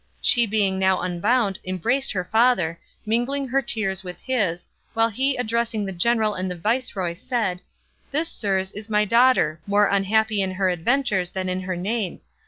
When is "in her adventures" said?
10.41-11.29